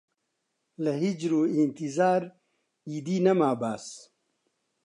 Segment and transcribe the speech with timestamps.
[0.83, 2.21] لە هیجر و ئینتیزار
[2.89, 3.85] ئیدی نەما باس